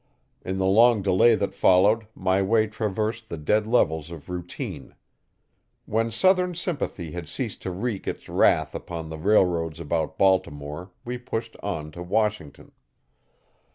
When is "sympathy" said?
6.55-7.11